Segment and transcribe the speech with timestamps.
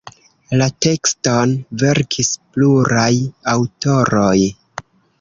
[0.61, 1.53] La tekston
[1.85, 3.07] verkis pluraj
[3.57, 4.39] aŭtoroj.